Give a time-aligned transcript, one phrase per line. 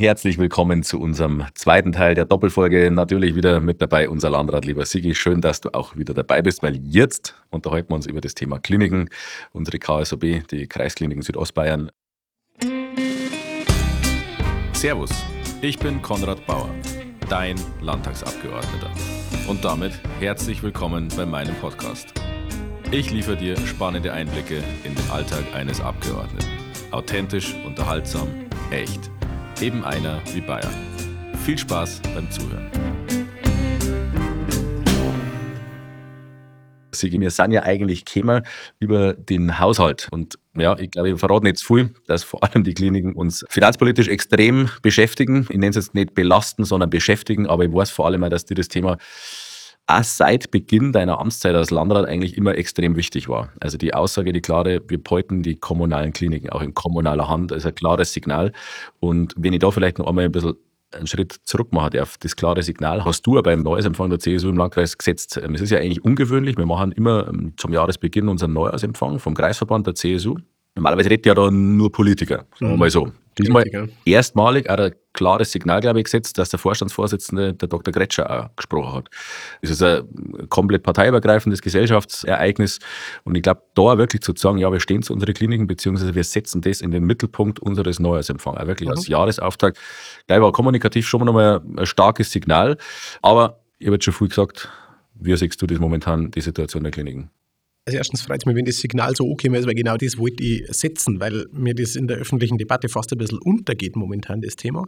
[0.00, 2.90] Herzlich willkommen zu unserem zweiten Teil der Doppelfolge.
[2.90, 5.14] Natürlich wieder mit dabei unser Landrat, lieber Sigi.
[5.14, 8.58] Schön, dass du auch wieder dabei bist, weil jetzt unterhalten wir uns über das Thema
[8.58, 9.10] Kliniken,
[9.52, 11.90] unsere KSOB, die Kreiskliniken Südostbayern.
[14.72, 15.10] Servus,
[15.60, 16.70] ich bin Konrad Bauer,
[17.28, 18.90] dein Landtagsabgeordneter.
[19.48, 22.14] Und damit herzlich willkommen bei meinem Podcast.
[22.90, 26.48] Ich liefere dir spannende Einblicke in den Alltag eines Abgeordneten.
[26.90, 28.28] Authentisch, unterhaltsam,
[28.70, 29.10] echt
[29.60, 30.72] Eben einer wie Bayern.
[31.44, 32.70] Viel Spaß beim Zuhören.
[36.92, 38.42] Sigi, wir sind ja eigentlich gekommen
[38.78, 40.08] über den Haushalt.
[40.10, 44.08] Und ja, ich glaube, wir verraten jetzt viel, dass vor allem die Kliniken uns finanzpolitisch
[44.08, 45.46] extrem beschäftigen.
[45.50, 48.54] Ich nenne es jetzt nicht belasten, sondern beschäftigen, aber ich weiß vor allem dass dir
[48.54, 48.96] das Thema
[50.02, 53.50] seit Beginn deiner Amtszeit als Landrat eigentlich immer extrem wichtig war.
[53.60, 57.66] Also die Aussage, die klare, wir beuten die kommunalen Kliniken auch in kommunaler Hand, ist
[57.66, 58.52] ein klares Signal.
[59.00, 60.54] Und wenn ich da vielleicht noch einmal ein bisschen
[60.92, 62.18] einen Schritt zurück machen darf.
[62.18, 65.36] Das klare Signal hast du beim Neujahrsempfang der CSU im Landkreis gesetzt.
[65.36, 66.56] Es ist ja eigentlich ungewöhnlich.
[66.56, 70.36] Wir machen immer zum Jahresbeginn unseren Neujahrsempfang vom Kreisverband der CSU.
[70.80, 73.12] Normalerweise redet ja da nur Politiker, sagen wir mal so.
[73.38, 73.64] Diesmal
[74.06, 77.92] erstmalig auch ein klares Signal, glaube ich, gesetzt, dass der Vorstandsvorsitzende, der Dr.
[77.92, 79.08] Gretscher, auch gesprochen hat.
[79.60, 82.78] Es ist ein komplett parteiübergreifendes Gesellschaftsereignis
[83.24, 86.24] und ich glaube, da wirklich zu sagen, ja, wir stehen zu unseren Kliniken, beziehungsweise wir
[86.24, 88.96] setzen das in den Mittelpunkt unseres Neujahrsempfangs, auch wirklich mhm.
[88.96, 89.78] als Jahresauftakt,
[90.26, 92.78] glaube ich, war kommunikativ schon nochmal ein starkes Signal.
[93.20, 94.70] Aber ich habe jetzt schon viel gesagt,
[95.14, 97.30] wie siehst du das momentan, die Situation der Kliniken?
[97.90, 100.44] Also erstens freut es mich, wenn das Signal so okay ist, weil genau das wollte
[100.44, 104.54] ich setzen, weil mir das in der öffentlichen Debatte fast ein bisschen untergeht momentan, das
[104.54, 104.86] Thema.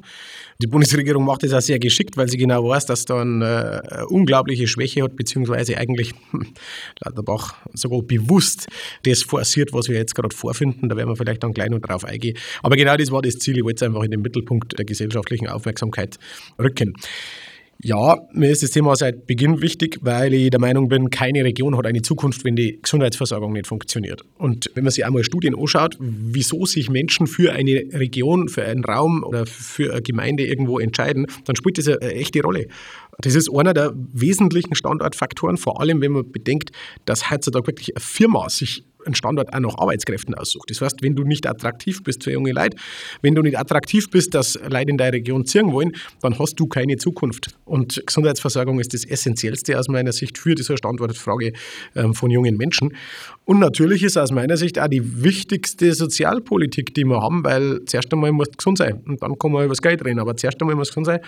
[0.62, 4.06] Die Bundesregierung macht das auch sehr geschickt, weil sie genau weiß, dass da eine, eine
[4.06, 6.47] unglaubliche Schwäche hat, beziehungsweise eigentlich hm,
[7.00, 8.69] Lauterbach sogar bewusst
[9.03, 10.89] das forciert, was wir jetzt gerade vorfinden.
[10.89, 12.39] Da werden wir vielleicht dann gleich noch drauf eingehen.
[12.62, 13.56] Aber genau das war das Ziel.
[13.56, 16.20] Ich wollte es einfach in den Mittelpunkt der gesellschaftlichen Aufmerksamkeit
[16.56, 16.95] rücken.
[17.84, 21.77] Ja, mir ist das Thema seit Beginn wichtig, weil ich der Meinung bin, keine Region
[21.77, 24.23] hat eine Zukunft, wenn die Gesundheitsversorgung nicht funktioniert.
[24.39, 28.84] Und wenn man sich einmal Studien anschaut, wieso sich Menschen für eine Region, für einen
[28.84, 32.68] Raum oder für eine Gemeinde irgendwo entscheiden, dann spielt das eine echte Rolle.
[33.18, 36.70] Das ist einer der wesentlichen Standortfaktoren, vor allem wenn man bedenkt,
[37.05, 40.70] dass heutzutage wirklich eine Firma sich einen Standort auch nach Arbeitskräften aussucht.
[40.70, 42.77] Das heißt, wenn du nicht attraktiv bist für junge Leute,
[43.20, 46.67] wenn du nicht attraktiv bist, dass Leute in deiner Region ziehen wollen, dann hast du
[46.67, 47.55] keine Zukunft.
[47.64, 51.52] Und Gesundheitsversorgung ist das Essentiellste aus meiner Sicht für diese Standortfrage
[51.95, 52.95] ähm, von jungen Menschen.
[53.45, 58.12] Und natürlich ist aus meiner Sicht auch die wichtigste Sozialpolitik, die wir haben, weil zuerst
[58.12, 60.77] einmal muss gesund sein und dann kann man über das Geld reden, aber zuerst einmal
[60.77, 61.20] muss gesund sein.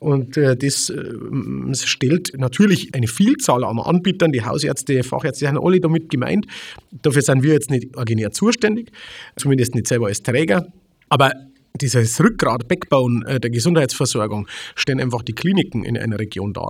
[0.00, 5.80] Und äh, das äh, stellt natürlich eine Vielzahl an Anbietern, die Hausärzte, Fachärzte sind alle
[5.80, 6.46] damit gemeint.
[6.90, 8.90] Dafür sind wir jetzt nicht originär zuständig,
[9.36, 10.66] zumindest nicht selber als Träger.
[11.08, 11.32] Aber
[11.80, 16.68] dieses Rückgrat, Backbone äh, der Gesundheitsversorgung stellen einfach die Kliniken in einer Region dar.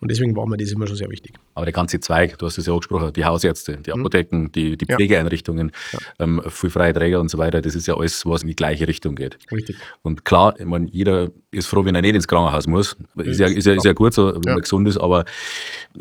[0.00, 1.34] Und deswegen war mir das immer schon sehr wichtig.
[1.54, 4.00] Aber der ganze Zweig, du hast es ja angesprochen, die Hausärzte, die mhm.
[4.00, 5.98] Apotheken, die, die Pflegeeinrichtungen, ja.
[6.18, 8.86] ähm, für freie Träger und so weiter, das ist ja alles, was in die gleiche
[8.88, 9.38] Richtung geht.
[9.52, 9.76] Richtig.
[10.02, 12.96] Und klar, ich meine, jeder ist froh, wenn er nicht ins Krankenhaus muss.
[13.16, 14.52] Ist ja, ist ja, ist ja gut so, wenn ja.
[14.52, 15.24] man gesund ist, aber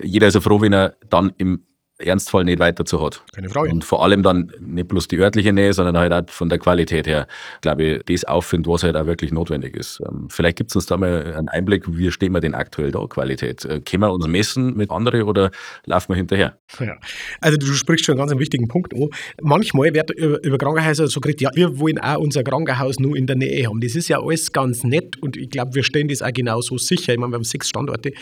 [0.02, 1.62] jeder ist ja froh, wenn er dann im
[2.00, 3.22] Ernstfall nicht weiter zu hat.
[3.34, 3.70] Keine Frage.
[3.70, 7.08] Und vor allem dann nicht bloß die örtliche Nähe, sondern halt auch von der Qualität
[7.08, 7.28] her,
[7.62, 10.02] glaube ich, das auffindet, was halt auch wirklich notwendig ist.
[10.08, 13.06] Ähm, vielleicht gibt es uns da mal einen Einblick, wie stehen wir denn aktuell da,
[13.08, 13.66] Qualität?
[13.66, 15.52] Äh, können wir uns messen mit anderen oder
[15.86, 16.58] laufen wir hinterher?
[16.80, 16.96] Ja.
[17.42, 19.10] Also du sprichst schon einen ganz wichtigen Punkt an.
[19.42, 23.28] Manchmal wird über, über Krankenhäuser so geredet, ja, wir wollen auch unser Krankenhaus nur in
[23.28, 23.82] der Nähe haben.
[23.82, 27.14] Das ist ja alles ganz nett und ich glaube, wir stellen das auch genauso sicher.
[27.14, 28.14] Ich meine, wir haben sechs Standorte.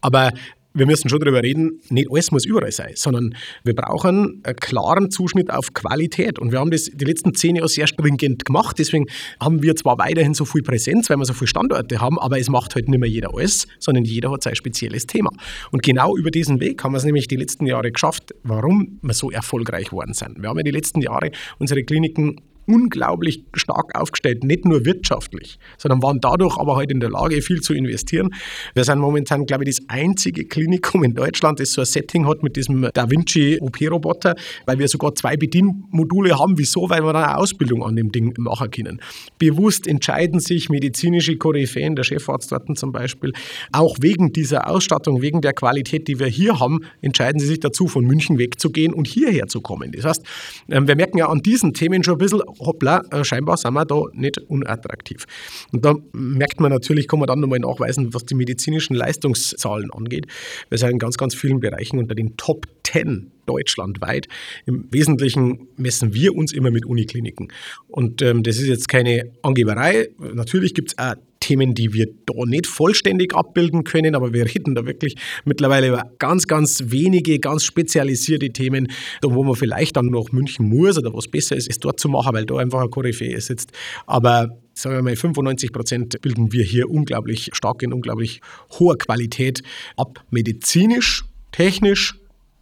[0.00, 0.30] Aber
[0.74, 5.10] wir müssen schon darüber reden, nicht alles muss überall sein, sondern wir brauchen einen klaren
[5.10, 6.40] Zuschnitt auf Qualität.
[6.40, 8.76] Und wir haben das die letzten zehn Jahre sehr stringent gemacht.
[8.78, 9.06] Deswegen
[9.40, 12.48] haben wir zwar weiterhin so viel Präsenz, weil wir so viele Standorte haben, aber es
[12.48, 15.30] macht halt nicht mehr jeder alles, sondern jeder hat sein spezielles Thema.
[15.70, 19.14] Und genau über diesen Weg haben wir es nämlich die letzten Jahre geschafft, warum wir
[19.14, 20.42] so erfolgreich geworden sind.
[20.42, 26.02] Wir haben ja die letzten Jahre unsere Kliniken unglaublich stark aufgestellt, nicht nur wirtschaftlich, sondern
[26.02, 28.30] waren dadurch aber halt in der Lage, viel zu investieren.
[28.74, 32.42] Wir sind momentan, glaube ich, das einzige Klinikum in Deutschland, das so ein Setting hat
[32.42, 34.34] mit diesem Da Vinci OP-Roboter,
[34.66, 36.54] weil wir sogar zwei Bedienmodule haben.
[36.56, 36.88] Wieso?
[36.88, 39.00] Weil wir da eine Ausbildung an dem Ding machen können.
[39.38, 43.32] Bewusst entscheiden sich medizinische Koryphäen, der Chefarzt dort zum Beispiel,
[43.72, 47.88] auch wegen dieser Ausstattung, wegen der Qualität, die wir hier haben, entscheiden sie sich dazu,
[47.88, 49.92] von München wegzugehen und hierher zu kommen.
[49.92, 50.22] Das heißt,
[50.70, 53.84] ähm, wir merken ja an diesen Themen schon ein bisschen, hoppla, äh, scheinbar sind wir
[53.84, 55.24] da nicht unattraktiv.
[55.72, 60.26] Und da merkt man natürlich, kann man dann nochmal nachweisen, was die medizinischen Leistungszahlen angeht.
[60.68, 64.28] Wir sind in ganz, ganz vielen Bereichen unter den Top 10 deutschlandweit.
[64.66, 67.52] Im Wesentlichen messen wir uns immer mit Unikliniken.
[67.88, 70.08] Und ähm, das ist jetzt keine Angeberei.
[70.18, 74.74] Natürlich gibt es auch Themen, die wir da nicht vollständig abbilden können, aber wir reden
[74.74, 75.14] da wirklich
[75.44, 78.88] mittlerweile über ganz, ganz wenige, ganz spezialisierte Themen,
[79.22, 82.32] wo man vielleicht dann noch München muss oder was besser ist, ist dort zu machen,
[82.32, 83.72] weil da einfach ein Koryphäe sitzt.
[84.06, 88.40] Aber sagen wir mal, 95 Prozent bilden wir hier unglaublich stark in unglaublich
[88.78, 89.62] hoher Qualität
[89.98, 92.14] ab, medizinisch, technisch,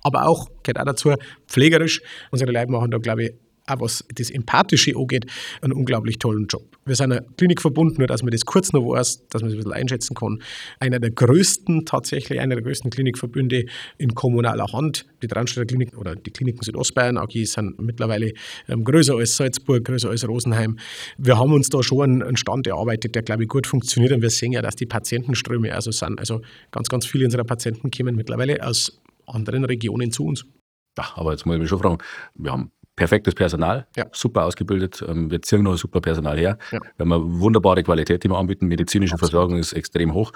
[0.03, 1.15] aber auch, gehört auch dazu,
[1.47, 2.01] pflegerisch.
[2.33, 3.31] Unsere Leute machen da, glaube ich,
[3.69, 5.27] auch was das Empathische angeht,
[5.61, 6.72] einen unglaublich tollen Job.
[6.85, 9.59] Wir sind ein Klinikverbund, nur dass man das kurz noch weiß, dass man es ein
[9.59, 10.43] bisschen einschätzen kann.
[10.81, 13.67] Einer der größten, tatsächlich einer der größten Klinikverbünde
[13.99, 15.07] in kommunaler Hand.
[15.23, 18.33] Die Traunstädter Klinik oder die Kliniken Südostbayern AG sind mittlerweile
[18.69, 20.79] ähm, größer als Salzburg, größer als Rosenheim.
[21.19, 24.31] Wir haben uns da schon einen Stand erarbeitet, der, glaube ich, gut funktioniert und wir
[24.31, 26.19] sehen ja, dass die Patientenströme also sind.
[26.19, 26.41] Also
[26.73, 30.45] ganz, ganz viele unserer Patienten kommen mittlerweile aus anderen Regionen zu uns.
[30.99, 31.99] Ach, aber jetzt muss ich mich schon fragen,
[32.35, 32.73] wir haben
[33.03, 34.07] perfektes Personal, ja.
[34.13, 35.05] super ausgebildet.
[35.09, 36.57] Ähm, wir ziehen noch super Personal her.
[36.71, 36.79] Ja.
[36.81, 38.69] Wir haben eine wunderbare Qualität, die wir anbieten.
[38.69, 39.31] Medizinische Absolut.
[39.31, 40.33] Versorgung ist extrem hoch.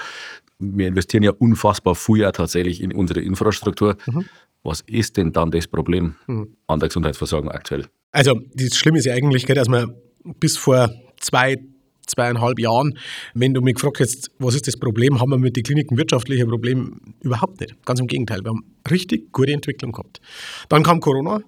[0.59, 3.97] Wir investieren ja unfassbar früher tatsächlich in unsere Infrastruktur.
[4.07, 4.25] Mhm.
[4.65, 6.57] Was ist denn dann das Problem mhm.
[6.67, 7.87] an der Gesundheitsversorgung aktuell?
[8.11, 9.95] Also, das Schlimme ist ja eigentlich, dass man
[10.41, 10.91] bis vor
[11.21, 11.59] zwei,
[12.07, 12.99] zweieinhalb Jahren,
[13.35, 16.47] wenn du mich gefragt hättest, was ist das Problem, haben wir mit den Kliniken wirtschaftliche
[16.47, 16.93] Probleme
[17.23, 17.75] überhaupt nicht.
[17.85, 18.41] Ganz im Gegenteil.
[18.43, 20.21] Wir haben richtig gute Entwicklung gehabt.
[20.69, 21.41] Dann kam Corona.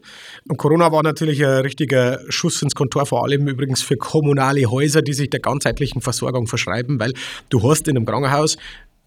[0.48, 5.02] Und Corona war natürlich ein richtiger Schuss ins Kontor, vor allem übrigens für kommunale Häuser,
[5.02, 7.12] die sich der ganzheitlichen Versorgung verschreiben, weil
[7.48, 8.56] du hast in einem Krankenhaus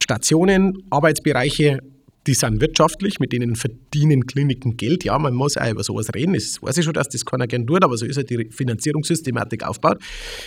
[0.01, 1.79] Stationen, Arbeitsbereiche,
[2.27, 5.03] die sind wirtschaftlich, mit denen verdienen Kliniken Geld.
[5.03, 6.35] Ja, man muss auch über sowas reden.
[6.35, 10.01] Ich weiß schon, dass das keiner gern tut, aber so ist halt die Finanzierungssystematik aufgebaut.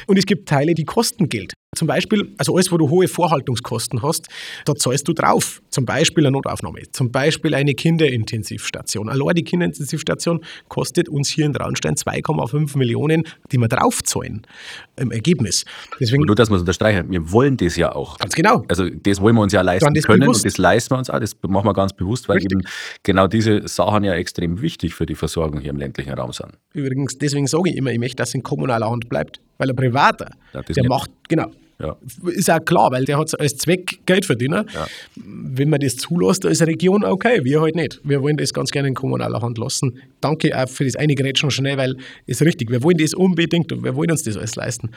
[0.07, 1.55] Und es gibt Teile, die kosten Geld.
[1.75, 4.29] Zum Beispiel, also alles, wo du hohe Vorhaltungskosten hast,
[4.65, 5.63] da zahlst du drauf.
[5.71, 9.09] Zum Beispiel eine Notaufnahme, zum Beispiel eine Kinderintensivstation.
[9.09, 14.47] Allein die Kinderintensivstation kostet uns hier in Traunstein 2,5 Millionen, die wir draufzahlen
[14.97, 15.65] im Ergebnis.
[16.01, 18.19] Deswegen, und nur, dass wir es unterstreichen, wir wollen das ja auch.
[18.19, 18.65] Ganz genau.
[18.69, 20.45] Also das wollen wir uns ja leisten können bewusst.
[20.45, 22.53] und das leisten wir uns auch, das machen wir ganz bewusst, weil Richtig.
[22.53, 22.69] eben
[23.03, 26.53] genau diese Sachen ja extrem wichtig für die Versorgung hier im ländlichen Raum sind.
[26.73, 29.77] Übrigens, deswegen sage ich immer, ich möchte, dass es in kommunaler Hand bleibt, weil ein
[29.77, 31.51] Privater, ja, der macht, genau,
[31.81, 31.97] ja.
[32.27, 34.69] Ist auch klar, weil der hat als Zweck Geld verdienen.
[34.73, 34.87] Ja.
[35.17, 38.01] Wenn man das zulässt als Region, okay, wir halt nicht.
[38.05, 39.99] Wir wollen das ganz gerne in kommunaler Hand lassen.
[40.21, 40.95] Danke auch für das
[41.39, 44.37] schon schnell, weil es ist richtig, wir wollen das unbedingt und wir wollen uns das
[44.37, 44.91] alles leisten.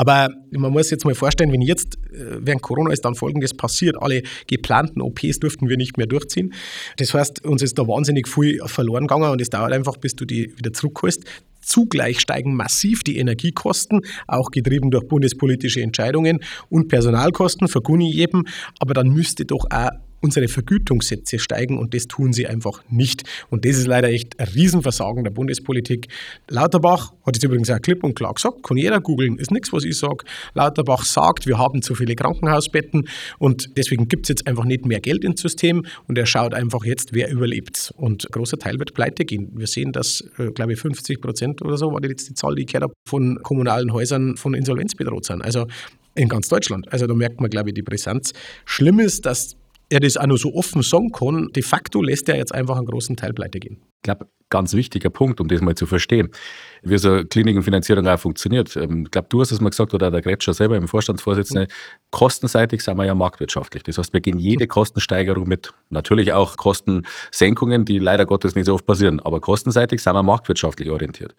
[0.00, 3.96] Aber man muss jetzt mal vorstellen, wenn jetzt äh, während Corona ist dann Folgendes passiert,
[4.00, 6.54] alle geplanten OPs durften wir nicht mehr durchziehen.
[6.96, 10.24] Das heißt, uns ist da wahnsinnig viel verloren gegangen und es dauert einfach, bis du
[10.24, 11.24] die wieder zurückholst.
[11.60, 16.38] Zugleich steigen massiv die Energiekosten, auch getrieben durch bundespolitische Entscheidungen
[16.70, 18.46] und Personalkosten, vergunne ich jedem.
[18.78, 23.24] Aber dann müsste doch auch unsere Vergütungssätze steigen und das tun sie einfach nicht.
[23.48, 26.08] Und das ist leider echt ein Riesenversagen der Bundespolitik.
[26.48, 29.84] Lauterbach hat es übrigens auch klipp und klar gesagt, kann jeder googeln, ist nichts, was
[29.84, 30.24] ich sage.
[30.54, 33.08] Lauterbach sagt, wir haben zu viele Krankenhausbetten
[33.38, 36.84] und deswegen gibt es jetzt einfach nicht mehr Geld ins System und er schaut einfach
[36.84, 37.92] jetzt, wer überlebt.
[37.96, 39.50] Und ein großer Teil wird pleite gehen.
[39.54, 42.62] Wir sehen, dass, äh, glaube ich, 50 Prozent oder so war jetzt die Zahl, die
[42.62, 45.42] ich gehört habe, von kommunalen Häusern von Insolvenz bedroht sind.
[45.42, 45.66] Also
[46.14, 46.92] in ganz Deutschland.
[46.92, 48.32] Also da merkt man, glaube ich, die Brisanz.
[48.64, 49.56] Schlimm ist, dass
[49.90, 52.86] er das auch nur so offen sagen kann, de facto lässt er jetzt einfach einen
[52.86, 53.82] großen Teil pleite gehen.
[53.96, 56.30] Ich glaube, ganz wichtiger Punkt, um das mal zu verstehen,
[56.82, 58.76] wie so Klinikenfinanzierung auch funktioniert.
[58.76, 61.68] Ähm, ich glaube, du hast es mal gesagt, oder der Gretscher selber im Vorstandsvorsitzende, mhm.
[62.10, 63.82] kostenseitig sind wir ja marktwirtschaftlich.
[63.82, 65.72] Das heißt, wir gehen jede Kostensteigerung mit.
[65.90, 70.90] Natürlich auch Kostensenkungen, die leider Gottes nicht so oft passieren, aber kostenseitig sind wir marktwirtschaftlich
[70.90, 71.34] orientiert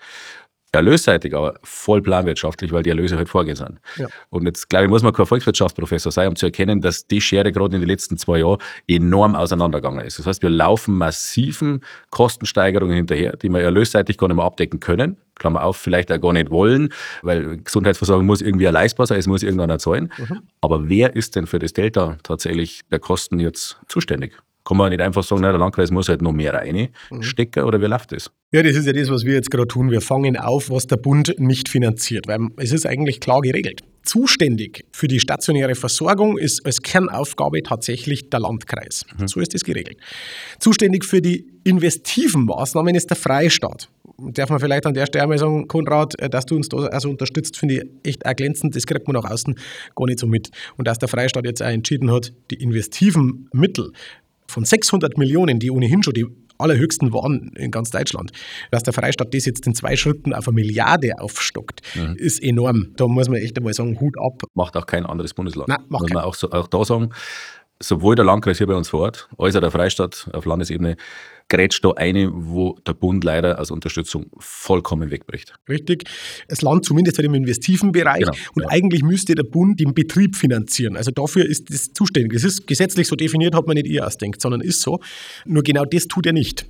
[0.72, 3.80] erlösseitig, aber voll planwirtschaftlich, weil die Erlöse halt vorgehen sind.
[3.98, 4.08] Ja.
[4.30, 7.52] Und jetzt, glaube ich, muss man kein Volkswirtschaftsprofessor sein, um zu erkennen, dass die Schere
[7.52, 10.20] gerade in den letzten zwei Jahren enorm auseinandergegangen ist.
[10.20, 15.18] Das heißt, wir laufen massiven Kostensteigerungen hinterher, die wir erlösseitig gar nicht mehr abdecken können.
[15.36, 16.90] Klammer auf, vielleicht auch gar nicht wollen,
[17.24, 20.10] weil Gesundheitsversorgung muss irgendwie leistbar sein, es muss irgendwann erzeugen.
[20.18, 20.42] Mhm.
[20.62, 24.34] Aber wer ist denn für das Delta tatsächlich der Kosten jetzt zuständig?
[24.64, 27.68] Kann man nicht einfach sagen, na, der Landkreis muss halt noch mehr reinstecken mhm.
[27.68, 28.32] oder wie läuft das?
[28.54, 29.92] Ja, das ist ja das, was wir jetzt gerade tun.
[29.92, 33.82] Wir fangen auf, was der Bund nicht finanziert, weil es ist eigentlich klar geregelt.
[34.04, 39.06] Zuständig für die stationäre Versorgung ist als Kernaufgabe tatsächlich der Landkreis.
[39.18, 39.28] Mhm.
[39.28, 39.98] So ist das geregelt.
[40.60, 43.90] Zuständig für die investiven Maßnahmen ist der Freistaat.
[44.18, 47.58] Darf man vielleicht an der Stelle mal sagen, Konrad, dass du uns da also unterstützt,
[47.58, 48.76] finde ich echt erglänzend.
[48.76, 49.56] Das kriegt man nach außen
[49.96, 50.50] gar nicht so mit.
[50.78, 53.92] Und dass der Freistaat jetzt auch entschieden hat, die investiven Mittel
[54.52, 56.26] von 600 Millionen, die ohnehin schon die
[56.62, 58.32] allerhöchsten waren in ganz Deutschland,
[58.70, 62.16] dass der Freistaat das jetzt in zwei Schritten auf eine Milliarde aufstockt, mhm.
[62.16, 62.94] ist enorm.
[62.96, 64.44] Da muss man echt einmal sagen, Hut ab.
[64.54, 65.70] Macht auch kein anderes Bundesland.
[65.70, 67.10] Nein, macht muss man auch, so, auch da sagen,
[67.80, 70.98] sowohl der Landkreis hier bei uns vor Ort, als auch der Freistaat auf Landesebene
[71.52, 75.54] grätscht da eine, wo der Bund leider als Unterstützung vollkommen wegbricht.
[75.68, 76.06] Richtig.
[76.48, 78.22] Das Land zumindest halt im investiven Bereich.
[78.22, 78.70] Genau, und ja.
[78.70, 80.96] eigentlich müsste der Bund den Betrieb finanzieren.
[80.96, 82.32] Also dafür ist das zuständig.
[82.34, 85.02] Das ist gesetzlich so definiert, hat man nicht ihr ausdenkt, sondern ist so.
[85.46, 86.66] Nur genau das tut er nicht.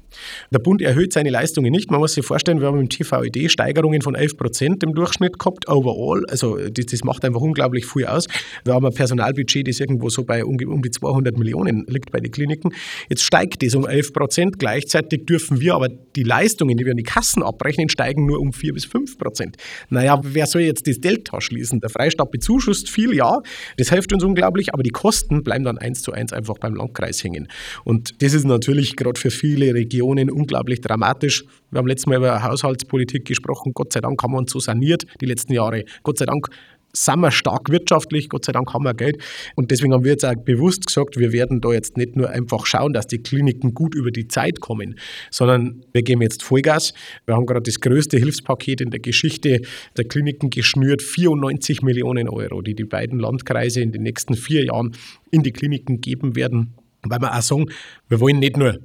[0.52, 1.92] Der Bund erhöht seine Leistungen nicht.
[1.92, 5.70] Man muss sich vorstellen, wir haben im TVED Steigerungen von 11 Prozent im Durchschnitt gehabt,
[5.70, 6.26] overall.
[6.28, 8.28] Also das, das, macht einfach unglaublich viel aus.
[8.66, 12.20] Wir haben ein Personalbudget, das irgendwo so bei um, um die 200 Millionen liegt bei
[12.20, 12.74] den Kliniken.
[13.10, 14.60] Jetzt steigt das um 11 Prozent.
[14.72, 18.54] Gleichzeitig dürfen wir aber die Leistungen, die wir in die Kassen abrechnen, steigen nur um
[18.54, 19.58] 4 bis 5 Prozent.
[19.90, 21.82] Naja, wer soll jetzt das Delta schließen?
[21.82, 23.40] Der Freistaat bezuschusst viel, ja.
[23.76, 27.22] Das hilft uns unglaublich, aber die Kosten bleiben dann eins zu eins einfach beim Landkreis
[27.22, 27.50] hängen.
[27.84, 31.44] Und das ist natürlich gerade für viele Regionen unglaublich dramatisch.
[31.70, 33.74] Wir haben letztes Mal über Haushaltspolitik gesprochen.
[33.74, 35.84] Gott sei Dank haben wir uns so saniert die letzten Jahre.
[36.02, 36.48] Gott sei Dank
[36.94, 39.22] sind wir stark wirtschaftlich, Gott sei Dank haben wir Geld.
[39.56, 42.66] Und deswegen haben wir jetzt auch bewusst gesagt, wir werden da jetzt nicht nur einfach
[42.66, 44.96] schauen, dass die Kliniken gut über die Zeit kommen,
[45.30, 46.94] sondern wir geben jetzt Vollgas.
[47.26, 49.62] Wir haben gerade das größte Hilfspaket in der Geschichte
[49.98, 54.96] der Kliniken geschnürt, 94 Millionen Euro, die die beiden Landkreise in den nächsten vier Jahren
[55.32, 56.76] in die Kliniken geben werden.
[57.04, 57.66] Weil wir auch sagen,
[58.10, 58.78] wir wollen nicht nur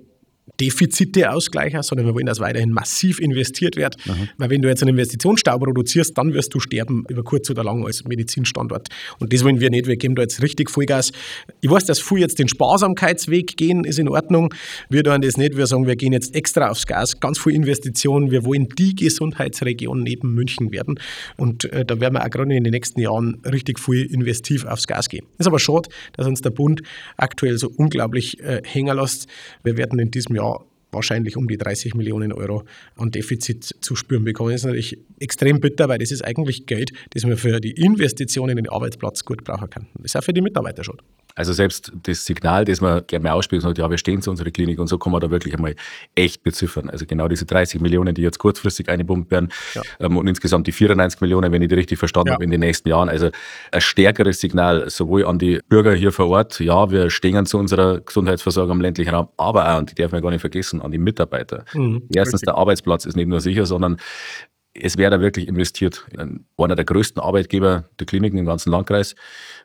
[0.61, 3.97] Defizite ausgleichen, sondern wir wollen, dass weiterhin massiv investiert wird.
[4.07, 4.29] Mhm.
[4.38, 7.85] Weil wenn du jetzt einen Investitionsstau produzierst, dann wirst du sterben über kurz oder lang
[7.85, 8.88] als Medizinstandort.
[9.19, 9.87] Und das wollen wir nicht.
[9.87, 11.12] Wir geben da jetzt richtig Vollgas.
[11.61, 14.55] Ich weiß, dass viele jetzt den Sparsamkeitsweg gehen, ist in Ordnung.
[14.88, 15.57] Wir tun das nicht.
[15.57, 17.21] Wir sagen, wir gehen jetzt extra aufs Gas.
[17.21, 18.31] Ganz viel Investitionen.
[18.31, 20.99] Wir wollen die Gesundheitsregion neben München werden.
[21.37, 24.87] Und äh, da werden wir auch gerade in den nächsten Jahren richtig viel investiv aufs
[24.87, 25.26] Gas gehen.
[25.38, 26.83] Ist aber schade, dass uns der Bund
[27.17, 29.26] aktuell so unglaublich äh, hängen lässt.
[29.65, 32.64] Wir werden in diesem Jahr wahrscheinlich um die 30 Millionen Euro
[32.97, 34.50] an Defizit zu spüren bekommen.
[34.50, 38.57] Das ist natürlich extrem bitter, weil das ist eigentlich Geld, das man für die Investitionen
[38.57, 39.87] in den Arbeitsplatz gut brauchen kann.
[39.95, 40.97] Das ist auch für die Mitarbeiter schon.
[41.37, 44.50] Also selbst das Signal, das man gerne mal ausspielt sagt, ja, wir stehen zu unserer
[44.50, 45.75] Klinik und so kann man da wirklich einmal
[46.14, 46.88] echt beziffern.
[46.88, 49.83] Also genau diese 30 Millionen, die jetzt kurzfristig eingepumpt werden ja.
[50.00, 52.35] ähm, und insgesamt die 94 Millionen, wenn ich die richtig verstanden ja.
[52.35, 53.11] habe, in den nächsten Jahren.
[53.11, 53.28] Also
[53.71, 58.00] ein stärkeres Signal sowohl an die Bürger hier vor Ort, ja, wir stehen zu unserer
[58.00, 60.99] Gesundheitsversorgung im ländlichen Raum, aber auch, und die darf man gar nicht vergessen, an die
[60.99, 61.66] Mitarbeiter.
[61.75, 62.47] Mhm, Erstens, richtig.
[62.47, 63.99] der Arbeitsplatz ist nicht nur sicher, sondern
[64.73, 66.07] es wäre da wirklich investiert.
[66.16, 69.14] Einer der größten Arbeitgeber der Kliniken im ganzen Landkreis.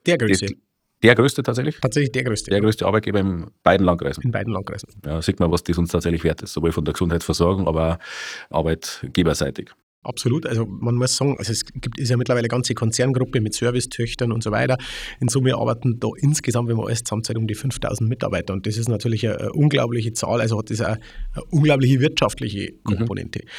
[0.05, 0.55] Der größte.
[1.03, 1.79] Der größte tatsächlich?
[1.79, 2.51] Tatsächlich der größte.
[2.51, 4.23] Der größte Arbeitgeber in beiden Landkreisen.
[4.23, 4.89] In beiden Landkreisen.
[5.05, 7.99] Ja, sieht man, was das uns tatsächlich wert ist, sowohl von der Gesundheitsversorgung, aber
[8.49, 9.71] auch arbeitgeberseitig.
[10.03, 10.47] Absolut.
[10.47, 14.31] Also man muss sagen, also es gibt ist ja mittlerweile eine ganze Konzerngruppe mit Servicetöchtern
[14.31, 14.77] und so weiter.
[15.19, 18.53] In Summe arbeiten da insgesamt, wenn man alles zusammenzählt, um die 5000 Mitarbeiter.
[18.53, 20.41] Und das ist natürlich eine, eine unglaubliche Zahl.
[20.41, 20.99] Also hat das eine,
[21.33, 22.95] eine unglaubliche wirtschaftliche mhm.
[22.97, 23.41] Komponente.
[23.43, 23.49] Mhm.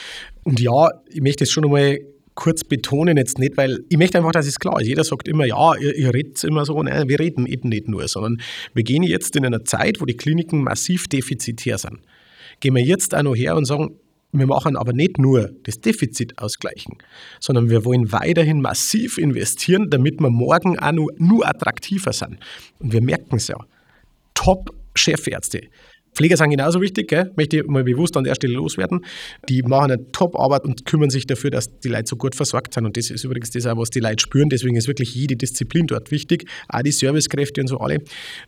[0.43, 1.99] Und ja, ich möchte es schon einmal
[2.35, 4.87] kurz betonen, jetzt nicht, weil ich möchte einfach, dass es klar ist.
[4.87, 6.83] Jeder sagt immer, ja, ihr, ihr redet immer so.
[6.83, 8.41] Nein, wir reden eben nicht nur, sondern
[8.75, 11.99] wir gehen jetzt in einer Zeit, wo die Kliniken massiv defizitär sind.
[12.61, 13.97] Gehen wir jetzt auch noch her und sagen,
[14.33, 16.97] wir machen aber nicht nur das Defizit ausgleichen,
[17.39, 22.39] sondern wir wollen weiterhin massiv investieren, damit wir morgen auch nur, nur attraktiver sind.
[22.79, 23.59] Und wir merken es ja.
[24.33, 25.69] Top-Chefärzte,
[26.15, 27.33] Pfleger sind genauso wichtig, gell?
[27.37, 29.05] möchte ich mal bewusst an der Stelle loswerden.
[29.49, 32.85] Die machen eine Top-Arbeit und kümmern sich dafür, dass die Leute so gut versorgt sind.
[32.85, 34.51] Und das ist übrigens das auch, was die Leute spüren.
[34.51, 37.99] Deswegen ist wirklich jede Disziplin dort wichtig, auch die Servicekräfte und so alle.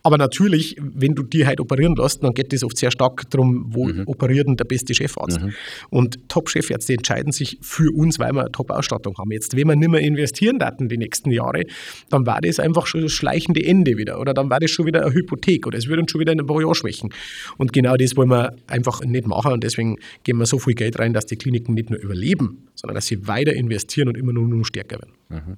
[0.02, 3.64] Aber natürlich, wenn du die halt operieren lässt, dann geht es oft sehr stark darum,
[3.68, 4.02] wo mhm.
[4.06, 5.40] operiert denn der beste Chefarzt.
[5.40, 5.54] Mhm.
[5.88, 9.30] Und Top-Chefärzte entscheiden sich für uns, weil wir eine Top-Ausstattung haben.
[9.30, 11.64] Jetzt, wenn wir nicht mehr investieren daten die nächsten Jahre,
[12.10, 14.20] dann war das einfach schon das schleichende Ende wieder.
[14.20, 16.40] Oder dann war das schon wieder eine Hypothek oder es würde uns schon wieder in
[16.40, 17.10] ein paar Jahre schwächen.
[17.58, 20.98] Und genau das wollen wir einfach nicht machen und deswegen geben wir so viel Geld
[20.98, 24.46] rein, dass die Kliniken nicht nur überleben, sondern dass sie weiter investieren und immer nur,
[24.46, 25.14] nur stärker werden.
[25.28, 25.56] Mhm.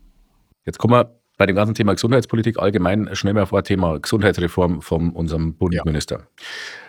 [0.65, 5.11] Jetzt kommen wir bei dem ganzen Thema Gesundheitspolitik allgemein schnell mal vor Thema Gesundheitsreform von
[5.11, 6.29] unserem Bundesminister.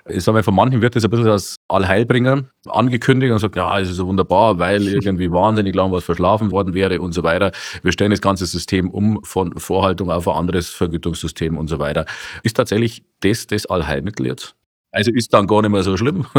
[0.07, 0.15] Ja.
[0.15, 3.77] Ich sage mal, von manchen wird das ein bisschen als Allheilbringer angekündigt und sagt, ja,
[3.79, 7.51] es ist so wunderbar, weil irgendwie wahnsinnig lang was verschlafen worden wäre und so weiter.
[7.83, 12.05] Wir stellen das ganze System um von Vorhaltung auf ein anderes Vergütungssystem und so weiter.
[12.43, 14.55] Ist tatsächlich das das Allheilmittel jetzt?
[14.97, 16.25] Also ist dann gar nicht mehr so schlimm.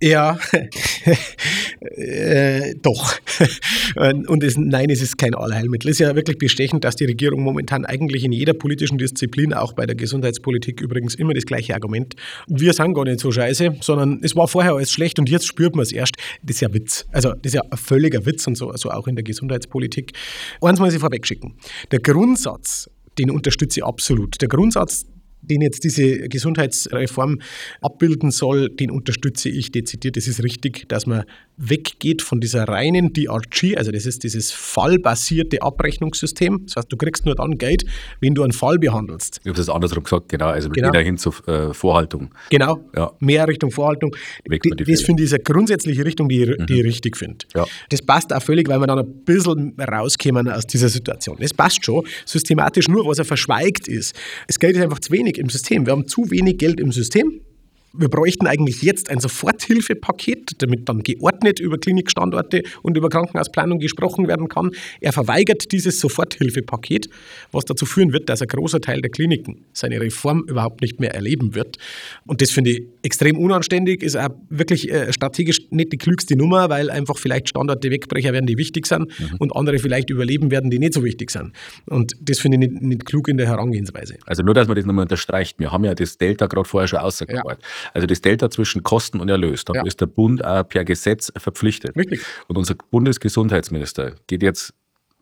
[0.00, 0.38] Ja,
[1.80, 3.16] äh, doch.
[4.28, 5.90] Und es, nein, es ist kein Allheilmittel.
[5.90, 9.72] Es ist ja wirklich bestechend, dass die Regierung momentan eigentlich in jeder politischen Disziplin, auch
[9.72, 12.14] bei der Gesundheitspolitik übrigens, immer das gleiche Argument.
[12.46, 15.74] Wir sind gar nicht so scheiße, sondern es war vorher alles schlecht und jetzt spürt
[15.74, 16.14] man es erst.
[16.44, 17.04] Das ist ja Witz.
[17.10, 20.12] Also, das ist ja ein völliger Witz und so, also auch in der Gesundheitspolitik.
[20.60, 21.56] Eins muss ich vorwegschicken.
[21.90, 22.88] Der Grundsatz,
[23.18, 24.40] den unterstütze ich absolut.
[24.40, 25.06] Der Grundsatz,
[25.42, 27.40] den jetzt diese Gesundheitsreform
[27.80, 30.16] abbilden soll, den unterstütze ich dezidiert.
[30.16, 31.24] Es ist richtig, dass man
[31.58, 36.66] weggeht von dieser reinen DRG, also das ist dieses fallbasierte Abrechnungssystem.
[36.66, 37.84] Das heißt, du kriegst nur dann Geld,
[38.20, 39.40] wenn du einen Fall behandelst.
[39.42, 40.46] Ich habe das andersrum gesagt, genau.
[40.46, 40.88] Also genau.
[40.88, 42.30] wieder hin zur äh, Vorhaltung.
[42.50, 43.10] Genau, ja.
[43.18, 44.14] mehr Richtung Vorhaltung.
[44.46, 46.78] Die, das finde ich eine grundsätzliche Richtung, die, die mhm.
[46.78, 47.44] ich richtig finde.
[47.54, 47.66] Ja.
[47.90, 51.36] Das passt auch völlig, weil wir dann ein bisschen rauskommen aus dieser Situation.
[51.40, 52.06] Das passt schon.
[52.24, 54.14] Systematisch nur, was er verschweigt ist.
[54.46, 55.86] Das Geld ist einfach zu wenig im System.
[55.86, 57.40] Wir haben zu wenig Geld im System
[57.92, 64.28] wir bräuchten eigentlich jetzt ein Soforthilfepaket, damit dann geordnet über Klinikstandorte und über Krankenhausplanung gesprochen
[64.28, 64.70] werden kann.
[65.00, 67.08] Er verweigert dieses Soforthilfepaket,
[67.52, 71.14] was dazu führen wird, dass ein großer Teil der Kliniken seine Reform überhaupt nicht mehr
[71.14, 71.78] erleben wird.
[72.26, 76.68] Und das finde ich extrem unanständig, ist auch wirklich äh, strategisch nicht die klügste Nummer,
[76.68, 79.36] weil einfach vielleicht Standorte Wegbrecher werden, die wichtig sind mhm.
[79.38, 81.52] und andere vielleicht überleben werden, die nicht so wichtig sind.
[81.86, 84.18] Und das finde ich nicht, nicht, klug in der Herangehensweise.
[84.26, 85.58] Also nur, dass man das nochmal unterstreicht.
[85.58, 87.62] Wir haben ja das Delta gerade vorher schon ausgearbeitet.
[87.62, 87.77] Ja.
[87.94, 89.64] Also das Delta zwischen Kosten und Erlös.
[89.64, 89.84] Da ja.
[89.84, 91.96] ist der Bund auch per Gesetz verpflichtet.
[91.96, 92.20] Richtig.
[92.46, 94.74] Und unser Bundesgesundheitsminister geht jetzt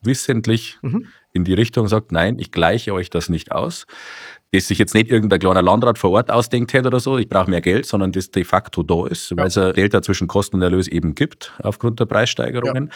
[0.03, 1.07] wissentlich mhm.
[1.33, 3.87] in die Richtung und sagt, nein, ich gleiche euch das nicht aus.
[4.53, 7.51] Das sich jetzt nicht irgendein kleiner Landrat vor Ort ausdenkt hätte oder so, ich brauche
[7.51, 9.37] mehr Geld, sondern das de facto da ist, ja.
[9.37, 12.87] weil es ein Delta zwischen Kosten und Erlös eben gibt, aufgrund der Preissteigerungen.
[12.87, 12.93] Ja.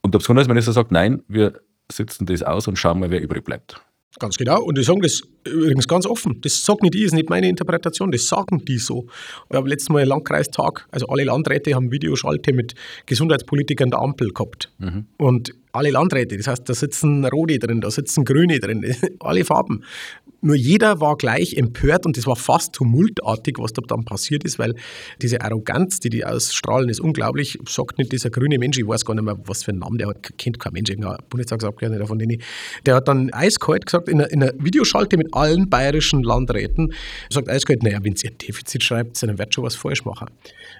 [0.00, 1.60] Und der Gesundheitsminister sagt, nein, wir
[1.90, 3.80] sitzen das aus und schauen mal, wer übrig bleibt.
[4.18, 4.62] Ganz genau.
[4.62, 6.40] Und die sagen das übrigens ganz offen.
[6.42, 9.06] Das sagt nicht ich, ist nicht meine Interpretation, das sagen die so.
[9.48, 12.74] Wir haben letztes Mal einen Landkreistag, also alle Landräte haben Videoschalte mit
[13.06, 14.70] Gesundheitspolitikern der Ampel gehabt.
[14.78, 15.06] Mhm.
[15.16, 18.84] Und alle Landräte, das heißt, da sitzen Rote drin, da sitzen Grüne drin,
[19.20, 19.82] alle Farben.
[20.44, 24.58] Nur jeder war gleich empört und das war fast tumultartig, was da dann passiert ist,
[24.58, 24.74] weil
[25.20, 27.58] diese Arroganz, die die ausstrahlen, ist unglaublich.
[27.68, 30.08] Sagt nicht dieser grüne Mensch, ich weiß gar nicht mehr, was für einen Namen der
[30.08, 32.42] hat, kennt kein Mensch, irgendein Bundestagsabgeordneter von denen.
[32.84, 36.92] Der hat dann eiskalt gesagt, in einer, in einer Videoschalte mit allen bayerischen Landräten,
[37.30, 40.26] sagt eiskalt, naja, wenn ihr ein Defizit schreibt, dann wird schon was falsch machen.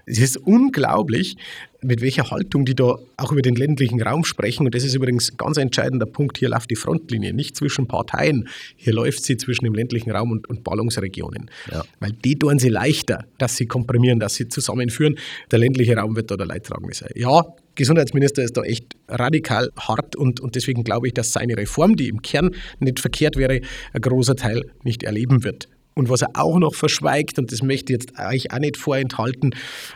[0.06, 1.36] Es ist unglaublich,
[1.82, 4.66] mit welcher Haltung die da auch über den ländlichen Raum sprechen.
[4.66, 6.38] Und das ist übrigens ein ganz entscheidender Punkt.
[6.38, 8.48] Hier läuft die Frontlinie, nicht zwischen Parteien.
[8.76, 11.50] Hier läuft sie zwischen dem ländlichen Raum und, und Ballungsregionen.
[11.70, 11.84] Ja.
[12.00, 15.16] Weil die tun sie leichter, dass sie komprimieren, dass sie zusammenführen.
[15.50, 17.10] Der ländliche Raum wird da der Leidtragende sein.
[17.14, 21.96] Ja, Gesundheitsminister ist da echt radikal hart und, und deswegen glaube ich, dass seine Reform,
[21.96, 23.60] die im Kern nicht verkehrt wäre,
[23.92, 25.68] ein großer Teil nicht erleben wird.
[25.94, 29.54] Und was er auch noch verschweigt, und das möchte ich jetzt euch auch nicht vorenthalten,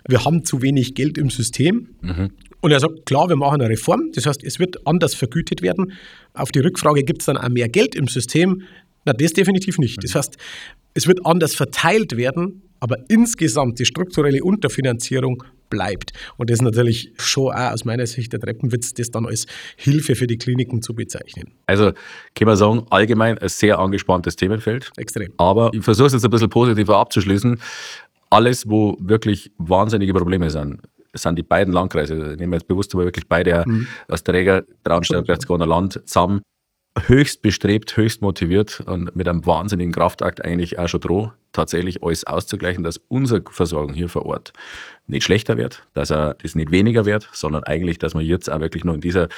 [0.08, 1.88] wir haben zu wenig Geld im System.
[2.02, 2.30] Mhm.
[2.60, 5.92] Und er sagt, klar, wir machen eine Reform, das heißt, es wird anders vergütet werden.
[6.34, 8.62] Auf die Rückfrage, gibt es dann auch mehr Geld im System?
[9.04, 10.02] Na, das definitiv nicht.
[10.02, 10.36] Das heißt,
[10.94, 16.12] es wird anders verteilt werden, aber insgesamt die strukturelle Unterfinanzierung bleibt.
[16.36, 20.14] Und das ist natürlich schon auch aus meiner Sicht der Treppenwitz, das dann als Hilfe
[20.14, 21.52] für die Kliniken zu bezeichnen.
[21.66, 21.92] Also
[22.34, 24.92] kann man sagen, allgemein ein sehr angespanntes Themenfeld.
[24.96, 25.32] Extrem.
[25.36, 27.60] Aber ich versuche es jetzt ein bisschen positiver abzuschließen.
[28.30, 30.80] Alles, wo wirklich wahnsinnige Probleme sind,
[31.14, 33.86] sind die beiden Landkreise, nehmen wir jetzt bewusst aber wirklich beide mhm.
[34.08, 36.42] als Träger, Traunstein und Berchtesgadener Land zusammen,
[37.06, 42.24] höchst bestrebt, höchst motiviert und mit einem wahnsinnigen Kraftakt eigentlich auch schon droh, tatsächlich alles
[42.24, 44.52] auszugleichen, dass unsere Versorgung hier vor Ort
[45.06, 48.60] nicht schlechter wird, dass er das nicht weniger wird, sondern eigentlich, dass wir jetzt auch
[48.60, 49.28] wirklich nur in dieser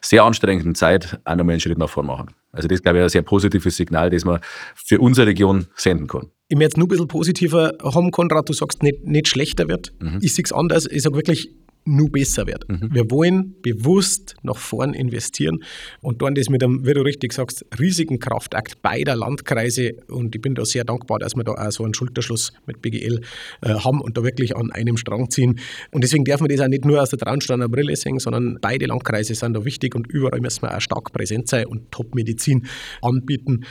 [0.00, 2.28] sehr anstrengenden Zeit auch nochmal einen Schritt nach vorne machen.
[2.52, 4.40] Also das, glaube ich, ein sehr positives Signal, das man
[4.74, 6.30] für unsere Region senden kann.
[6.48, 9.92] Ich möchte jetzt nur ein bisschen positiver haben, Konrad, du sagst, nicht, nicht schlechter wird.
[9.98, 10.18] Mhm.
[10.20, 10.86] Ich sehe es anders.
[10.86, 11.50] Ich sage wirklich,
[11.84, 12.68] nur besser wird.
[12.68, 12.90] Mhm.
[12.92, 15.62] Wir wollen bewusst nach vorn investieren
[16.00, 20.40] und dann das mit einem, wie du richtig sagst, riesigen Kraftakt beider Landkreise und ich
[20.40, 23.20] bin da sehr dankbar, dass wir da auch so einen Schulterschluss mit BGL
[23.62, 25.58] äh, haben und da wirklich an einem Strang ziehen.
[25.90, 28.86] Und deswegen dürfen wir das auch nicht nur aus der Traunsteiner Brille sehen, sondern beide
[28.86, 32.66] Landkreise sind da wichtig und überall müssen wir auch stark präsent sein und Top-Medizin
[33.02, 33.64] anbieten.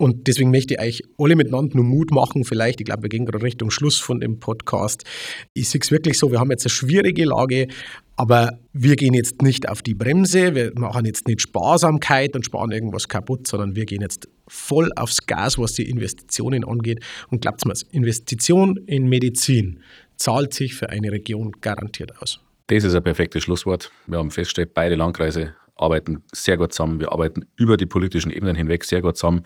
[0.00, 2.44] Und deswegen möchte ich euch alle miteinander nur Mut machen.
[2.44, 5.04] Vielleicht, ich glaube, wir gehen gerade Richtung Schluss von dem Podcast.
[5.52, 7.68] Ich sehe es wirklich so, wir haben jetzt eine schwierige Lage,
[8.16, 12.70] aber wir gehen jetzt nicht auf die Bremse, wir machen jetzt nicht Sparsamkeit und sparen
[12.70, 17.04] irgendwas kaputt, sondern wir gehen jetzt voll aufs Gas, was die Investitionen angeht.
[17.28, 19.80] Und glaubt mir, Investition in Medizin
[20.16, 22.40] zahlt sich für eine Region garantiert aus.
[22.68, 23.90] Das ist ein perfektes Schlusswort.
[24.06, 27.00] Wir haben festgestellt, beide Landkreise arbeiten sehr gut zusammen.
[27.00, 29.44] Wir arbeiten über die politischen Ebenen hinweg sehr gut zusammen,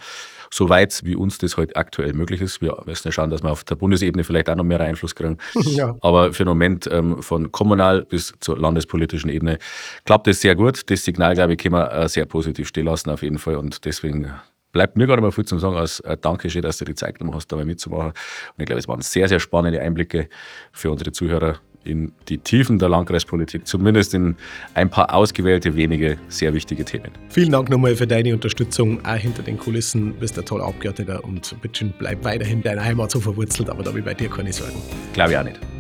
[0.51, 2.61] soweit wie uns das heute aktuell möglich ist.
[2.61, 5.39] Wir müssen ja schauen, dass wir auf der Bundesebene vielleicht auch noch mehr Einfluss kriegen.
[5.75, 5.97] Ja.
[6.03, 9.59] Aber für den Moment ähm, von kommunal bis zur landespolitischen Ebene
[10.05, 10.89] klappt es sehr gut.
[10.89, 13.57] Das Signal, glaube ich, können wir äh, sehr positiv stehen lassen auf jeden Fall.
[13.57, 14.31] Und deswegen
[14.71, 17.35] bleibt mir gerade mal viel zu sagen als äh, Dankeschön, dass du die Zeit genommen
[17.35, 18.11] hast, dabei mitzumachen.
[18.11, 18.15] Und
[18.59, 20.29] ich glaube, es waren sehr, sehr spannende Einblicke
[20.71, 24.37] für unsere Zuhörer in die Tiefen der Landkreispolitik, zumindest in
[24.75, 27.11] ein paar ausgewählte wenige sehr wichtige Themen.
[27.29, 30.15] Vielen Dank nochmal für deine Unterstützung, auch hinter den Kulissen.
[30.15, 33.91] Du bist ein toller Abgeordneter und bitte bleib weiterhin deiner Heimat so verwurzelt, aber da
[33.91, 34.77] habe ich bei dir keine Sorgen.
[35.13, 35.74] Glaube ich auch nicht.